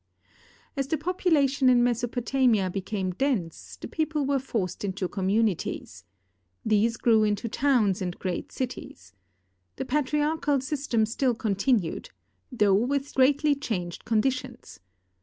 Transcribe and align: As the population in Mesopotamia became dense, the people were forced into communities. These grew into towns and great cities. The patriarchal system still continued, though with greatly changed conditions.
As 0.75 0.87
the 0.87 0.97
population 0.97 1.69
in 1.69 1.83
Mesopotamia 1.83 2.71
became 2.71 3.11
dense, 3.11 3.77
the 3.79 3.87
people 3.87 4.25
were 4.25 4.39
forced 4.39 4.83
into 4.83 5.07
communities. 5.07 6.05
These 6.65 6.97
grew 6.97 7.23
into 7.23 7.47
towns 7.47 8.01
and 8.01 8.17
great 8.17 8.51
cities. 8.51 9.13
The 9.75 9.85
patriarchal 9.85 10.59
system 10.61 11.05
still 11.05 11.35
continued, 11.35 12.09
though 12.51 12.73
with 12.73 13.13
greatly 13.13 13.53
changed 13.53 14.03
conditions. 14.03 14.79